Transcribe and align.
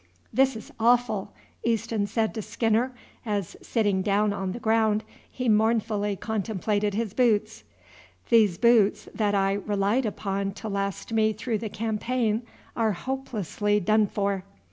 "This 0.33 0.55
is 0.55 0.71
awful!" 0.79 1.31
Easton 1.63 2.07
said 2.07 2.33
to 2.33 2.41
Skinner, 2.41 2.91
as, 3.23 3.55
sitting 3.61 4.01
down 4.01 4.33
on 4.33 4.51
the 4.51 4.59
ground, 4.59 5.03
he 5.29 5.47
mournfully 5.47 6.15
contemplated 6.15 6.95
his 6.95 7.13
boots; 7.13 7.63
"these 8.31 8.57
boots 8.57 9.07
that 9.13 9.35
I 9.35 9.53
relied 9.53 10.07
upon 10.07 10.53
to 10.53 10.67
last 10.69 11.13
me 11.13 11.33
through 11.33 11.59
the 11.59 11.69
campaign 11.69 12.41
are 12.75 12.93
hopelessly 12.93 13.79
done 13.79 14.07
for." 14.07 14.43